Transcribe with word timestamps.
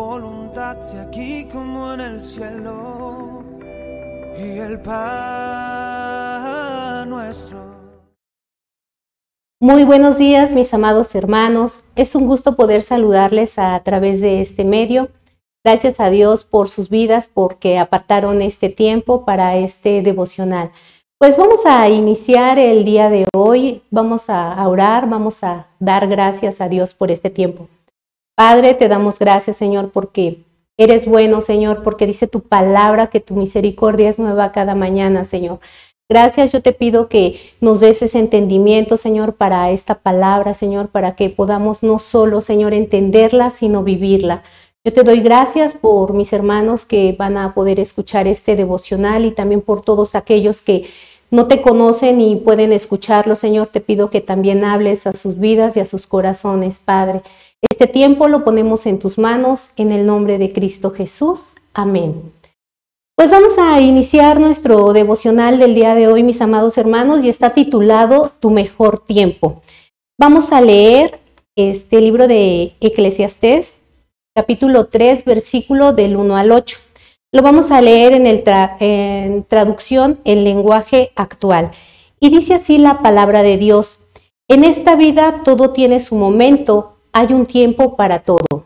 voluntad 0.00 0.78
aquí 0.98 1.44
como 1.52 1.92
en 1.92 2.00
el 2.00 2.22
cielo. 2.22 3.44
Y 4.38 4.58
el. 4.58 4.80
Muy 9.62 9.84
buenos 9.84 10.16
días, 10.16 10.54
mis 10.54 10.72
amados 10.72 11.14
hermanos. 11.14 11.84
Es 11.94 12.14
un 12.14 12.26
gusto 12.26 12.56
poder 12.56 12.82
saludarles 12.82 13.58
a, 13.58 13.78
través 13.80 14.22
de 14.22 14.40
este 14.40 14.64
medio. 14.64 15.10
Gracias 15.62 16.00
a 16.00 16.08
Dios 16.08 16.44
por 16.44 16.70
sus 16.70 16.88
vidas, 16.88 17.28
porque 17.32 17.78
apartaron 17.78 18.40
este 18.40 18.70
tiempo 18.70 19.26
para 19.26 19.56
este 19.56 20.00
devocional. 20.00 20.70
Pues 21.18 21.36
vamos 21.36 21.66
a 21.66 21.86
iniciar 21.90 22.58
el 22.58 22.86
día 22.86 23.10
de 23.10 23.26
hoy, 23.34 23.82
vamos 23.90 24.30
a 24.30 24.66
orar, 24.66 25.06
vamos 25.10 25.44
a 25.44 25.66
dar 25.78 26.08
gracias 26.08 26.62
a 26.62 26.70
Dios 26.70 26.94
por 26.94 27.10
este 27.10 27.28
tiempo. 27.28 27.68
Padre, 28.36 28.74
te 28.74 28.88
damos 28.88 29.18
gracias, 29.18 29.56
Señor, 29.56 29.90
porque 29.92 30.44
eres 30.76 31.06
bueno, 31.06 31.40
Señor, 31.40 31.82
porque 31.82 32.06
dice 32.06 32.26
tu 32.26 32.40
palabra 32.40 33.08
que 33.08 33.20
tu 33.20 33.34
misericordia 33.34 34.08
es 34.08 34.18
nueva 34.18 34.52
cada 34.52 34.74
mañana, 34.74 35.24
Señor. 35.24 35.60
Gracias, 36.08 36.50
yo 36.50 36.60
te 36.60 36.72
pido 36.72 37.08
que 37.08 37.38
nos 37.60 37.78
des 37.80 38.02
ese 38.02 38.18
entendimiento, 38.18 38.96
Señor, 38.96 39.34
para 39.34 39.70
esta 39.70 39.96
palabra, 39.96 40.54
Señor, 40.54 40.88
para 40.88 41.14
que 41.14 41.30
podamos 41.30 41.82
no 41.84 41.98
solo, 41.98 42.40
Señor, 42.40 42.74
entenderla, 42.74 43.50
sino 43.50 43.84
vivirla. 43.84 44.42
Yo 44.82 44.94
te 44.94 45.04
doy 45.04 45.20
gracias 45.20 45.74
por 45.74 46.14
mis 46.14 46.32
hermanos 46.32 46.86
que 46.86 47.14
van 47.16 47.36
a 47.36 47.52
poder 47.52 47.78
escuchar 47.78 48.26
este 48.26 48.56
devocional 48.56 49.26
y 49.26 49.30
también 49.30 49.60
por 49.60 49.82
todos 49.82 50.14
aquellos 50.14 50.62
que 50.62 50.86
no 51.30 51.46
te 51.46 51.62
conocen 51.62 52.20
y 52.20 52.36
pueden 52.36 52.72
escucharlo, 52.72 53.36
Señor. 53.36 53.68
Te 53.68 53.80
pido 53.80 54.10
que 54.10 54.20
también 54.20 54.64
hables 54.64 55.06
a 55.06 55.14
sus 55.14 55.38
vidas 55.38 55.76
y 55.76 55.80
a 55.80 55.84
sus 55.84 56.06
corazones, 56.06 56.80
Padre. 56.80 57.22
Este 57.60 57.86
tiempo 57.86 58.26
lo 58.28 58.44
ponemos 58.44 58.86
en 58.86 58.98
tus 58.98 59.18
manos 59.18 59.70
en 59.76 59.92
el 59.92 60.06
nombre 60.06 60.38
de 60.38 60.52
Cristo 60.52 60.90
Jesús. 60.90 61.54
Amén. 61.72 62.32
Pues 63.14 63.30
vamos 63.30 63.58
a 63.58 63.80
iniciar 63.80 64.40
nuestro 64.40 64.92
devocional 64.92 65.58
del 65.58 65.74
día 65.74 65.94
de 65.94 66.08
hoy, 66.08 66.22
mis 66.22 66.40
amados 66.40 66.78
hermanos, 66.78 67.22
y 67.22 67.28
está 67.28 67.52
titulado 67.52 68.32
Tu 68.40 68.50
mejor 68.50 68.98
tiempo. 68.98 69.60
Vamos 70.18 70.52
a 70.52 70.60
leer 70.62 71.20
este 71.54 72.00
libro 72.00 72.28
de 72.28 72.72
Eclesiastés, 72.80 73.80
capítulo 74.34 74.86
3, 74.86 75.24
versículo 75.26 75.92
del 75.92 76.16
1 76.16 76.36
al 76.36 76.50
8. 76.50 76.78
Lo 77.32 77.42
vamos 77.42 77.70
a 77.70 77.80
leer 77.80 78.12
en, 78.12 79.44
traducción 79.44 80.18
en 80.24 80.42
lenguaje 80.42 81.12
actual. 81.14 81.70
Y 82.18 82.28
dice 82.28 82.54
así 82.54 82.78
la 82.78 83.02
palabra 83.02 83.42
de 83.42 83.56
Dios. 83.56 84.00
En 84.48 84.64
esta 84.64 84.96
vida 84.96 85.42
todo 85.44 85.70
tiene 85.70 86.00
su 86.00 86.16
momento, 86.16 86.96
hay 87.12 87.32
un 87.32 87.46
tiempo 87.46 87.94
para 87.94 88.24
todo. 88.24 88.64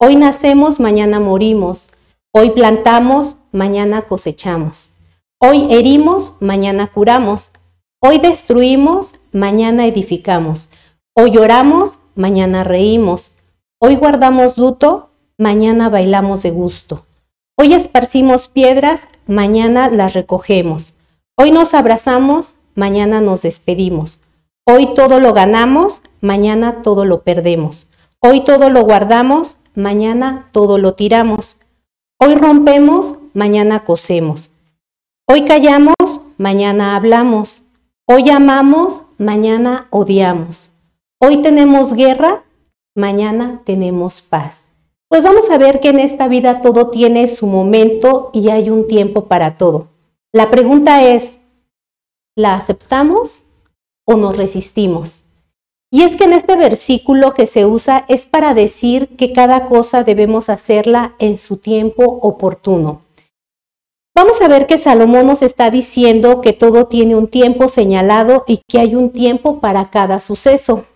Hoy 0.00 0.16
nacemos, 0.16 0.80
mañana 0.80 1.20
morimos. 1.20 1.90
Hoy 2.32 2.50
plantamos, 2.50 3.36
mañana 3.52 4.02
cosechamos. 4.02 4.90
Hoy 5.38 5.72
herimos, 5.72 6.32
mañana 6.40 6.88
curamos. 6.88 7.52
Hoy 8.00 8.18
destruimos, 8.18 9.14
mañana 9.30 9.86
edificamos. 9.86 10.68
Hoy 11.14 11.30
lloramos, 11.30 12.00
mañana 12.16 12.64
reímos. 12.64 13.36
Hoy 13.78 13.94
guardamos 13.94 14.58
luto, 14.58 15.10
mañana 15.38 15.88
bailamos 15.90 16.42
de 16.42 16.50
gusto. 16.50 17.04
Hoy 17.56 17.72
esparcimos 17.72 18.48
piedras, 18.48 19.06
mañana 19.28 19.88
las 19.88 20.12
recogemos. 20.12 20.94
Hoy 21.36 21.52
nos 21.52 21.72
abrazamos, 21.72 22.56
mañana 22.74 23.20
nos 23.20 23.42
despedimos. 23.42 24.18
Hoy 24.66 24.92
todo 24.94 25.20
lo 25.20 25.32
ganamos, 25.34 26.02
mañana 26.20 26.82
todo 26.82 27.04
lo 27.04 27.22
perdemos. 27.22 27.86
Hoy 28.18 28.40
todo 28.40 28.70
lo 28.70 28.82
guardamos, 28.82 29.56
mañana 29.76 30.46
todo 30.50 30.78
lo 30.78 30.94
tiramos. 30.94 31.58
Hoy 32.18 32.34
rompemos, 32.34 33.14
mañana 33.34 33.84
cosemos. 33.84 34.50
Hoy 35.28 35.44
callamos, 35.44 35.94
mañana 36.36 36.96
hablamos. 36.96 37.62
Hoy 38.06 38.30
amamos, 38.30 39.02
mañana 39.16 39.86
odiamos. 39.90 40.72
Hoy 41.20 41.40
tenemos 41.40 41.94
guerra, 41.94 42.42
mañana 42.96 43.60
tenemos 43.64 44.22
paz. 44.22 44.64
Pues 45.14 45.22
vamos 45.22 45.48
a 45.48 45.58
ver 45.58 45.78
que 45.78 45.90
en 45.90 46.00
esta 46.00 46.26
vida 46.26 46.60
todo 46.60 46.90
tiene 46.90 47.28
su 47.28 47.46
momento 47.46 48.30
y 48.32 48.48
hay 48.48 48.68
un 48.68 48.88
tiempo 48.88 49.26
para 49.26 49.54
todo. 49.54 49.86
La 50.32 50.50
pregunta 50.50 51.04
es, 51.04 51.38
¿la 52.34 52.56
aceptamos 52.56 53.44
o 54.04 54.16
nos 54.16 54.36
resistimos? 54.36 55.22
Y 55.88 56.02
es 56.02 56.16
que 56.16 56.24
en 56.24 56.32
este 56.32 56.56
versículo 56.56 57.32
que 57.32 57.46
se 57.46 57.64
usa 57.64 58.04
es 58.08 58.26
para 58.26 58.54
decir 58.54 59.06
que 59.16 59.32
cada 59.32 59.66
cosa 59.66 60.02
debemos 60.02 60.48
hacerla 60.48 61.14
en 61.20 61.36
su 61.36 61.58
tiempo 61.58 62.02
oportuno. 62.02 63.02
Vamos 64.16 64.42
a 64.42 64.48
ver 64.48 64.66
que 64.66 64.78
Salomón 64.78 65.28
nos 65.28 65.42
está 65.42 65.70
diciendo 65.70 66.40
que 66.40 66.52
todo 66.52 66.88
tiene 66.88 67.14
un 67.14 67.28
tiempo 67.28 67.68
señalado 67.68 68.42
y 68.48 68.62
que 68.66 68.80
hay 68.80 68.96
un 68.96 69.10
tiempo 69.10 69.60
para 69.60 69.90
cada 69.90 70.18
suceso. 70.18 70.86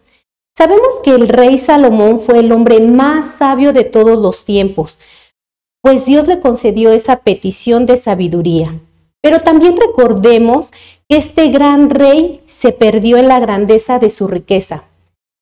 Sabemos 0.59 0.89
que 1.05 1.13
el 1.13 1.29
rey 1.29 1.57
Salomón 1.57 2.19
fue 2.19 2.41
el 2.41 2.51
hombre 2.51 2.81
más 2.81 3.37
sabio 3.37 3.73
de 3.73 3.85
todos 3.85 4.19
los 4.19 4.45
tiempos, 4.45 4.99
pues 5.81 6.05
Dios 6.05 6.27
le 6.27 6.41
concedió 6.41 6.91
esa 6.91 7.21
petición 7.21 7.87
de 7.87 7.97
sabiduría. 7.97 8.75
Pero 9.23 9.43
también 9.43 9.77
recordemos 9.77 10.73
que 11.09 11.17
este 11.19 11.51
gran 11.51 11.91
rey 11.91 12.41
se 12.49 12.73
perdió 12.73 13.19
en 13.19 13.29
la 13.29 13.39
grandeza 13.39 14.01
de 14.01 14.11
su 14.11 14.27
riqueza, 14.27 14.83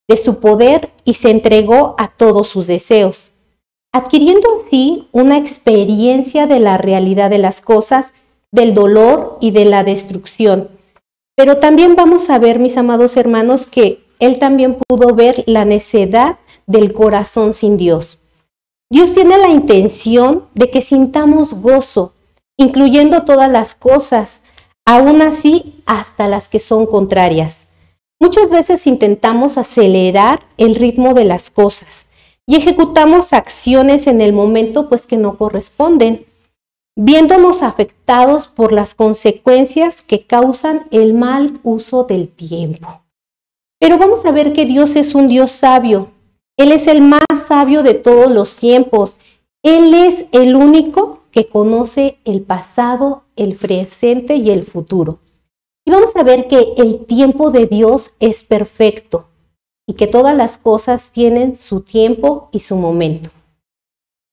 de 0.07 0.19
su 0.19 0.39
poder 0.39 0.91
y 1.07 1.15
se 1.15 1.31
entregó 1.31 1.95
a 1.97 2.09
todos 2.09 2.49
sus 2.49 2.67
deseos 2.67 3.31
adquiriendo 3.97 4.47
así 4.67 5.09
una 5.13 5.39
experiencia 5.39 6.47
de 6.47 6.61
la 6.61 6.77
realidad 6.77 7.31
de 7.31 7.39
las 7.39 7.63
cosas, 7.63 8.13
del 8.53 8.75
dolor 8.75 9.39
y 9.41 9.53
de 9.53 9.65
la 9.65 9.85
destrucción. 9.85 10.69
Pero 11.35 11.57
también 11.57 11.97
vamos 11.97 12.29
a 12.29 12.39
ver, 12.39 12.59
mis 12.59 12.77
amados 12.77 13.17
hermanos, 13.17 13.67
que 13.67 14.06
él 14.19 14.39
también 14.39 14.79
pudo 14.89 15.15
ver 15.15 15.45
la 15.47 15.65
necedad 15.65 16.39
del 16.67 16.93
corazón 16.93 17.55
sin 17.55 17.77
Dios. 17.77 18.19
Dios 18.91 19.13
tiene 19.13 19.39
la 19.39 19.49
intención 19.49 20.45
de 20.55 20.71
que 20.71 20.83
sintamos 20.83 21.55
gozo, 21.55 22.13
incluyendo 22.57 23.25
todas 23.25 23.51
las 23.51 23.75
cosas, 23.75 24.43
aún 24.85 25.23
así 25.23 25.83
hasta 25.87 26.29
las 26.29 26.49
que 26.49 26.61
son 26.61 26.87
contrarias. 26.87 27.69
Muchas 28.21 28.51
veces 28.51 28.87
intentamos 28.87 29.59
acelerar 29.59 30.41
el 30.57 30.75
ritmo 30.75 31.15
de 31.15 31.25
las 31.25 31.51
cosas 31.51 32.07
y 32.47 32.57
ejecutamos 32.57 33.33
acciones 33.33 34.07
en 34.07 34.21
el 34.21 34.33
momento 34.33 34.89
pues 34.89 35.07
que 35.07 35.17
no 35.17 35.37
corresponden, 35.37 36.25
viéndonos 36.97 37.63
afectados 37.63 38.47
por 38.47 38.73
las 38.73 38.95
consecuencias 38.95 40.03
que 40.03 40.25
causan 40.25 40.87
el 40.93 41.13
mal 41.13 41.59
uso 41.63 42.05
del 42.05 42.29
tiempo. 42.29 43.03
Pero 43.79 43.99
vamos 43.99 44.25
a 44.25 44.33
ver 44.33 44.53
que 44.53 44.65
Dios 44.65 44.97
es 44.97 45.15
un 45.15 45.29
Dios 45.29 45.51
sabio. 45.51 46.11
Él 46.57 46.73
es 46.73 46.87
el 46.87 47.03
más 47.03 47.21
sabio 47.47 47.83
de 47.83 47.95
todos 47.95 48.31
los 48.31 48.57
tiempos. 48.57 49.19
Él 49.63 49.93
es 49.95 50.27
el 50.33 50.57
único 50.57 51.21
que 51.31 51.47
conoce 51.47 52.19
el 52.25 52.43
pasado, 52.43 53.25
el 53.37 53.57
presente 53.57 54.37
y 54.37 54.51
el 54.51 54.65
futuro. 54.65 55.19
Y 55.85 55.91
vamos 55.91 56.17
a 56.17 56.23
ver 56.23 56.49
que 56.49 56.75
el 56.79 57.05
tiempo 57.05 57.51
de 57.51 57.67
Dios 57.67 58.13
es 58.19 58.43
perfecto 58.43 59.27
y 59.87 59.95
que 59.95 60.07
todas 60.07 60.35
las 60.35 60.59
cosas 60.59 61.13
tienen 61.13 61.55
su 61.55 61.83
tiempo 61.83 62.49
y 62.53 62.61
su 62.61 62.77
momento. 62.77 63.31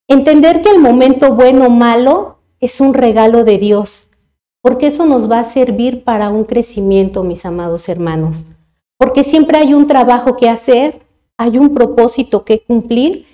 Entender 0.08 0.62
que 0.62 0.70
el 0.70 0.80
momento 0.80 1.36
bueno 1.36 1.68
o 1.68 1.70
malo 1.70 2.40
es 2.60 2.82
un 2.82 2.94
regalo 2.94 3.44
de 3.44 3.58
Dios, 3.58 4.10
porque 4.62 4.88
eso 4.88 5.06
nos 5.06 5.30
va 5.30 5.40
a 5.40 5.44
servir 5.44 6.04
para 6.04 6.30
un 6.30 6.46
crecimiento, 6.46 7.24
mis 7.24 7.46
amados 7.46 7.88
hermanos, 7.90 8.46
porque 9.04 9.26
siempre 9.26 9.58
hay 9.58 9.74
un 9.74 9.86
trabajo 9.86 10.38
que 10.38 10.48
hacer, 10.48 11.02
hay 11.38 11.58
un 11.58 11.74
propósito 11.74 12.46
que 12.46 12.62
cumplir, 12.62 13.26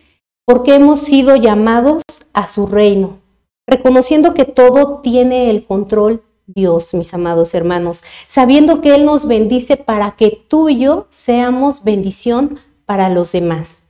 porque 0.44 0.74
hemos 0.74 0.98
sido 0.98 1.36
llamados 1.36 2.02
a 2.34 2.48
su 2.48 2.66
reino, 2.66 3.20
reconociendo 3.68 4.34
que 4.34 4.46
todo 4.46 4.98
tiene 5.04 5.52
el 5.52 5.68
control 5.68 6.24
Dios, 6.48 6.96
mis 6.96 7.14
amados 7.14 7.54
hermanos, 7.54 8.04
sabiendo 8.26 8.82
que 8.82 8.96
Él 8.96 9.06
nos 9.06 9.28
bendice 9.28 9.78
para 9.78 10.16
que 10.16 10.44
tú 10.48 10.70
y 10.70 10.80
yo 10.80 11.06
seamos 11.12 11.84
bendición 11.84 12.58
para 12.88 13.10
los 13.10 13.32
demás. 13.32 13.84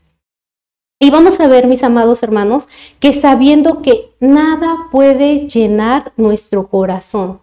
Y 0.99 1.11
vamos 1.11 1.39
a 1.39 1.47
ver, 1.47 1.65
mis 1.67 1.83
amados 1.83 2.23
hermanos, 2.23 2.67
que 2.99 3.13
sabiendo 3.13 3.81
que 3.81 4.13
nada 4.19 4.89
puede 4.91 5.47
llenar 5.47 6.11
nuestro 6.17 6.67
corazón, 6.67 7.39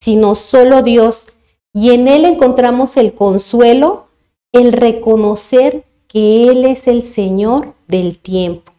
sino 0.00 0.36
solo 0.36 0.82
Dios, 0.82 1.26
y 1.74 1.90
en 1.90 2.08
Él 2.08 2.24
encontramos 2.24 2.96
el 2.96 3.14
consuelo, 3.14 4.06
el 4.52 4.72
reconocer 4.72 5.84
que 6.06 6.48
Él 6.48 6.64
es 6.64 6.86
el 6.86 7.02
Señor 7.02 7.74
del 7.88 8.18
tiempo. 8.18 8.72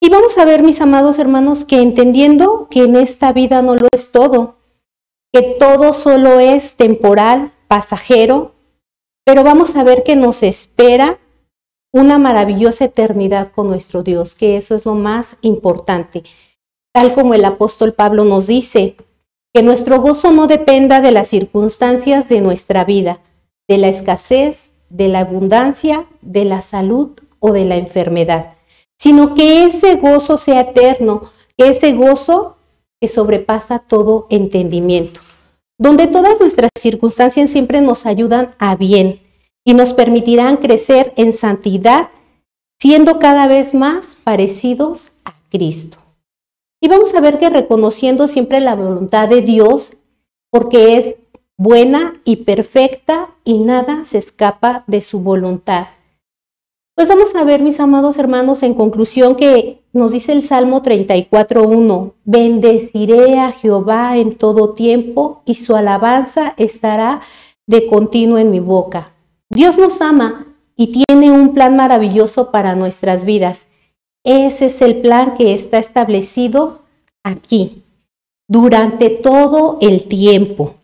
Y 0.00 0.08
vamos 0.08 0.38
a 0.38 0.44
ver, 0.44 0.62
mis 0.62 0.80
amados 0.80 1.18
hermanos, 1.18 1.64
que 1.64 1.82
entendiendo 1.82 2.68
que 2.70 2.84
en 2.84 2.94
esta 2.94 3.32
vida 3.32 3.60
no 3.62 3.74
lo 3.74 3.88
es 3.92 4.12
todo, 4.12 4.54
que 5.32 5.42
todo 5.58 5.92
solo 5.92 6.38
es 6.38 6.76
temporal, 6.76 7.52
pasajero, 7.66 8.52
pero 9.24 9.42
vamos 9.42 9.74
a 9.74 9.82
ver 9.82 10.04
que 10.04 10.14
nos 10.14 10.44
espera 10.44 11.18
una 11.92 12.18
maravillosa 12.18 12.84
eternidad 12.84 13.50
con 13.50 13.68
nuestro 13.68 14.04
Dios, 14.04 14.36
que 14.36 14.56
eso 14.56 14.76
es 14.76 14.86
lo 14.86 14.94
más 14.94 15.36
importante. 15.42 16.22
Tal 16.94 17.14
como 17.14 17.34
el 17.34 17.44
apóstol 17.44 17.92
Pablo 17.92 18.24
nos 18.24 18.46
dice, 18.46 18.96
que 19.58 19.64
nuestro 19.64 20.00
gozo 20.00 20.30
no 20.30 20.46
dependa 20.46 21.00
de 21.00 21.10
las 21.10 21.26
circunstancias 21.26 22.28
de 22.28 22.40
nuestra 22.40 22.84
vida, 22.84 23.18
de 23.66 23.76
la 23.76 23.88
escasez, 23.88 24.70
de 24.88 25.08
la 25.08 25.18
abundancia, 25.18 26.06
de 26.20 26.44
la 26.44 26.62
salud 26.62 27.18
o 27.40 27.50
de 27.50 27.64
la 27.64 27.74
enfermedad, 27.74 28.54
sino 29.00 29.34
que 29.34 29.64
ese 29.64 29.96
gozo 29.96 30.36
sea 30.36 30.60
eterno, 30.60 31.24
que 31.56 31.66
ese 31.70 31.92
gozo 31.94 32.56
que 33.00 33.08
sobrepasa 33.08 33.80
todo 33.80 34.28
entendimiento, 34.30 35.18
donde 35.76 36.06
todas 36.06 36.38
nuestras 36.38 36.70
circunstancias 36.78 37.50
siempre 37.50 37.80
nos 37.80 38.06
ayudan 38.06 38.54
a 38.60 38.76
bien 38.76 39.18
y 39.64 39.74
nos 39.74 39.92
permitirán 39.92 40.58
crecer 40.58 41.12
en 41.16 41.32
santidad, 41.32 42.10
siendo 42.80 43.18
cada 43.18 43.48
vez 43.48 43.74
más 43.74 44.16
parecidos 44.22 45.10
a 45.24 45.34
Cristo. 45.50 45.98
Y 46.80 46.88
vamos 46.88 47.14
a 47.14 47.20
ver 47.20 47.38
que 47.38 47.50
reconociendo 47.50 48.28
siempre 48.28 48.60
la 48.60 48.74
voluntad 48.74 49.28
de 49.28 49.42
Dios, 49.42 49.96
porque 50.50 50.96
es 50.96 51.14
buena 51.56 52.20
y 52.24 52.36
perfecta 52.36 53.30
y 53.44 53.58
nada 53.58 54.04
se 54.04 54.18
escapa 54.18 54.84
de 54.86 55.00
su 55.02 55.20
voluntad. 55.20 55.88
Pues 56.94 57.08
vamos 57.08 57.34
a 57.36 57.44
ver, 57.44 57.62
mis 57.62 57.78
amados 57.78 58.18
hermanos, 58.18 58.62
en 58.62 58.74
conclusión 58.74 59.36
que 59.36 59.82
nos 59.92 60.12
dice 60.12 60.32
el 60.32 60.42
Salmo 60.42 60.82
34.1, 60.82 62.12
bendeciré 62.24 63.38
a 63.38 63.52
Jehová 63.52 64.16
en 64.16 64.34
todo 64.34 64.74
tiempo 64.74 65.42
y 65.44 65.54
su 65.54 65.76
alabanza 65.76 66.54
estará 66.56 67.20
de 67.66 67.86
continuo 67.86 68.38
en 68.38 68.50
mi 68.50 68.60
boca. 68.60 69.12
Dios 69.48 69.78
nos 69.78 70.00
ama 70.00 70.46
y 70.76 71.04
tiene 71.06 71.30
un 71.30 71.54
plan 71.54 71.76
maravilloso 71.76 72.50
para 72.50 72.74
nuestras 72.74 73.24
vidas. 73.24 73.66
Ese 74.24 74.66
es 74.66 74.82
el 74.82 75.00
plan 75.00 75.34
que 75.36 75.54
está 75.54 75.78
establecido 75.78 76.82
aquí, 77.22 77.82
durante 78.48 79.10
todo 79.10 79.78
el 79.80 80.08
tiempo. 80.08 80.74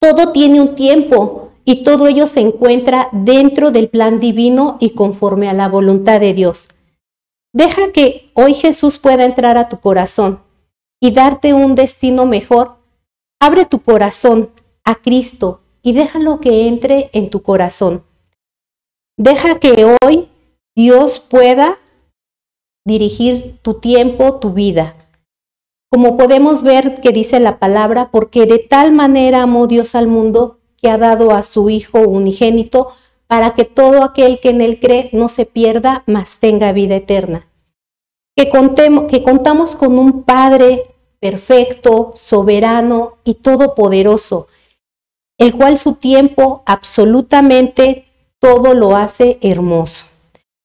Todo 0.00 0.32
tiene 0.32 0.60
un 0.60 0.74
tiempo 0.74 1.50
y 1.64 1.82
todo 1.82 2.06
ello 2.06 2.26
se 2.26 2.40
encuentra 2.40 3.08
dentro 3.12 3.70
del 3.70 3.88
plan 3.88 4.20
divino 4.20 4.78
y 4.80 4.90
conforme 4.90 5.48
a 5.48 5.54
la 5.54 5.68
voluntad 5.68 6.20
de 6.20 6.32
Dios. 6.32 6.68
Deja 7.52 7.92
que 7.92 8.30
hoy 8.34 8.54
Jesús 8.54 8.98
pueda 8.98 9.24
entrar 9.24 9.56
a 9.58 9.68
tu 9.68 9.80
corazón 9.80 10.40
y 11.00 11.10
darte 11.10 11.54
un 11.54 11.74
destino 11.74 12.26
mejor. 12.26 12.76
Abre 13.40 13.64
tu 13.64 13.80
corazón 13.80 14.50
a 14.84 14.94
Cristo 14.94 15.60
y 15.82 15.92
déjalo 15.92 16.40
que 16.40 16.68
entre 16.68 17.10
en 17.12 17.30
tu 17.30 17.42
corazón. 17.42 18.04
Deja 19.16 19.58
que 19.58 19.96
hoy 20.02 20.28
Dios 20.76 21.18
pueda 21.18 21.76
dirigir 22.88 23.60
tu 23.62 23.74
tiempo, 23.74 24.34
tu 24.40 24.52
vida. 24.52 24.96
Como 25.90 26.16
podemos 26.16 26.62
ver 26.62 27.00
que 27.00 27.12
dice 27.12 27.38
la 27.38 27.60
palabra, 27.60 28.10
porque 28.10 28.46
de 28.46 28.58
tal 28.58 28.92
manera 28.92 29.42
amó 29.42 29.68
Dios 29.68 29.94
al 29.94 30.08
mundo 30.08 30.58
que 30.76 30.90
ha 30.90 30.98
dado 30.98 31.30
a 31.30 31.44
su 31.44 31.70
Hijo 31.70 32.00
unigénito 32.00 32.88
para 33.28 33.54
que 33.54 33.64
todo 33.64 34.02
aquel 34.02 34.40
que 34.40 34.50
en 34.50 34.60
él 34.60 34.80
cree 34.80 35.10
no 35.12 35.28
se 35.28 35.46
pierda, 35.46 36.02
mas 36.06 36.40
tenga 36.40 36.72
vida 36.72 36.96
eterna. 36.96 37.46
Que, 38.36 38.48
contemos, 38.48 39.04
que 39.04 39.22
contamos 39.22 39.76
con 39.76 39.98
un 39.98 40.24
Padre 40.24 40.82
perfecto, 41.20 42.12
soberano 42.14 43.18
y 43.24 43.34
todopoderoso, 43.34 44.46
el 45.36 45.54
cual 45.54 45.78
su 45.78 45.94
tiempo 45.94 46.62
absolutamente 46.66 48.04
todo 48.38 48.74
lo 48.74 48.96
hace 48.96 49.38
hermoso. 49.40 50.04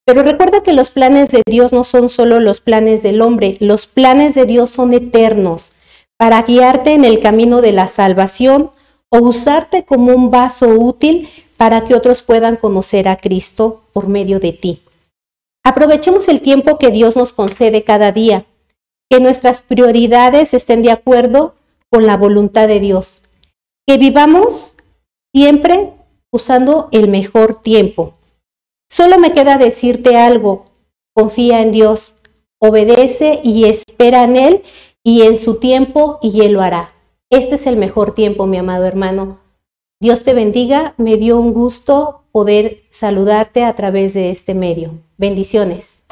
Pero 0.05 0.23
recuerda 0.23 0.63
que 0.63 0.73
los 0.73 0.89
planes 0.89 1.29
de 1.29 1.41
Dios 1.45 1.71
no 1.71 1.83
son 1.83 2.09
solo 2.09 2.39
los 2.39 2.59
planes 2.59 3.03
del 3.03 3.21
hombre, 3.21 3.57
los 3.59 3.87
planes 3.87 4.35
de 4.35 4.45
Dios 4.45 4.69
son 4.69 4.93
eternos 4.93 5.73
para 6.17 6.41
guiarte 6.43 6.93
en 6.93 7.05
el 7.05 7.19
camino 7.19 7.61
de 7.61 7.71
la 7.71 7.87
salvación 7.87 8.71
o 9.09 9.19
usarte 9.19 9.83
como 9.85 10.13
un 10.13 10.31
vaso 10.31 10.67
útil 10.67 11.29
para 11.57 11.85
que 11.85 11.95
otros 11.95 12.21
puedan 12.21 12.55
conocer 12.55 13.07
a 13.07 13.17
Cristo 13.17 13.81
por 13.93 14.07
medio 14.07 14.39
de 14.39 14.51
ti. 14.51 14.81
Aprovechemos 15.63 16.27
el 16.27 16.41
tiempo 16.41 16.77
que 16.77 16.91
Dios 16.91 17.15
nos 17.15 17.31
concede 17.31 17.83
cada 17.83 18.11
día, 18.11 18.45
que 19.09 19.19
nuestras 19.19 19.61
prioridades 19.61 20.53
estén 20.53 20.81
de 20.81 20.91
acuerdo 20.91 21.55
con 21.89 22.05
la 22.05 22.17
voluntad 22.17 22.67
de 22.67 22.79
Dios, 22.79 23.23
que 23.87 23.97
vivamos 23.97 24.75
siempre 25.33 25.93
usando 26.31 26.89
el 26.91 27.07
mejor 27.07 27.61
tiempo, 27.61 28.15
Solo 28.95 29.17
me 29.17 29.33
queda 29.33 29.57
decirte 29.57 30.17
algo, 30.17 30.67
confía 31.15 31.61
en 31.61 31.71
Dios, 31.71 32.13
obedece 32.59 33.41
y 33.43 33.65
espera 33.65 34.23
en 34.23 34.35
Él 34.35 34.61
y 35.03 35.23
en 35.23 35.35
su 35.35 35.55
tiempo 35.55 36.19
y 36.21 36.41
Él 36.41 36.53
lo 36.53 36.61
hará. 36.61 36.93
Este 37.31 37.55
es 37.55 37.65
el 37.65 37.75
mejor 37.75 38.13
tiempo, 38.13 38.45
mi 38.45 38.59
amado 38.59 38.85
hermano. 38.85 39.39
Dios 39.99 40.21
te 40.21 40.35
bendiga, 40.35 40.93
me 40.97 41.17
dio 41.17 41.39
un 41.39 41.53
gusto 41.53 42.25
poder 42.31 42.83
saludarte 42.91 43.63
a 43.63 43.73
través 43.75 44.13
de 44.13 44.29
este 44.29 44.53
medio. 44.53 44.91
Bendiciones. 45.17 46.03